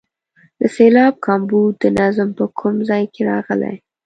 د 0.59 0.61
سېلاب 0.75 1.13
کمبود 1.27 1.73
د 1.79 1.83
نظم 1.99 2.29
په 2.37 2.45
کوم 2.59 2.75
ځای 2.89 3.03
کې 3.13 3.21
راغلی. 3.31 3.75